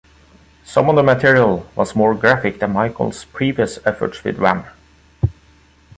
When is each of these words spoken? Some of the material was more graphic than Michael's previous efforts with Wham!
Some 0.63 0.89
of 0.89 0.95
the 0.95 1.03
material 1.03 1.67
was 1.75 1.95
more 1.95 2.15
graphic 2.15 2.59
than 2.59 2.73
Michael's 2.73 3.23
previous 3.25 3.77
efforts 3.85 4.23
with 4.23 4.39
Wham! 4.39 4.63